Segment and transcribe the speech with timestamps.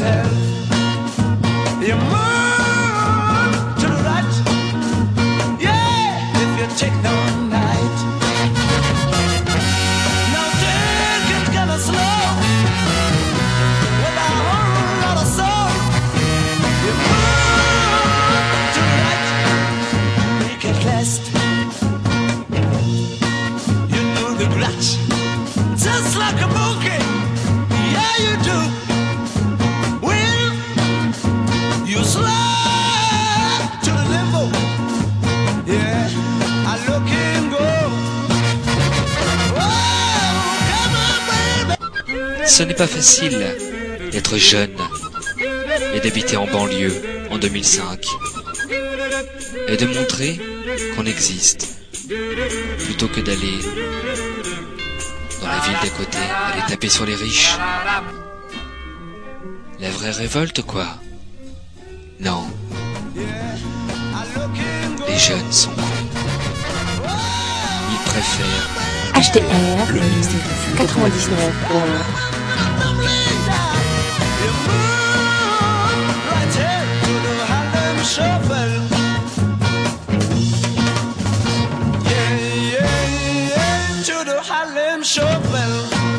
[0.00, 0.51] yourself.
[42.52, 43.56] Ce n'est pas facile
[44.10, 44.76] d'être jeune
[45.94, 46.92] et d'habiter en banlieue
[47.30, 48.04] en 2005
[49.68, 50.38] et de montrer
[50.94, 51.78] qu'on existe
[52.84, 53.58] plutôt que d'aller
[55.40, 56.18] dans la ville d'à côté,
[56.52, 57.56] aller taper sur les riches.
[59.80, 60.88] La vraie révolte, quoi?
[62.20, 62.44] Non.
[65.08, 65.82] Les jeunes sont cons.
[67.92, 68.68] Ils préfèrent
[69.14, 72.41] HTR le 99.
[84.24, 86.11] شنو حل مشغل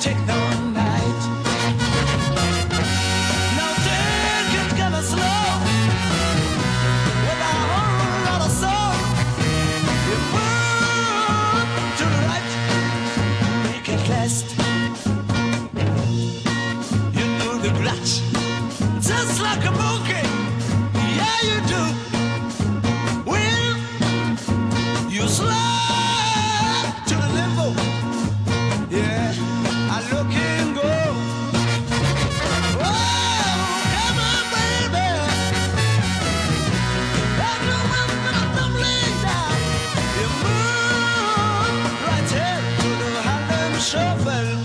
[0.00, 0.49] technology.
[43.80, 44.59] 舍本。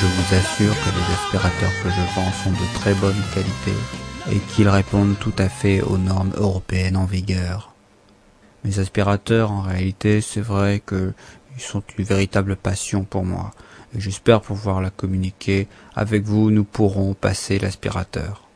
[0.00, 3.72] je vous assure que les aspirateurs que je vends sont de très bonne qualité
[4.30, 7.72] et qu'ils répondent tout à fait aux normes européennes en vigueur.
[8.64, 11.12] Mes aspirateurs, en réalité, c'est vrai qu'ils
[11.58, 13.50] sont une véritable passion pour moi.
[13.96, 15.66] J'espère pouvoir la communiquer.
[15.94, 18.47] Avec vous, nous pourrons passer l'aspirateur.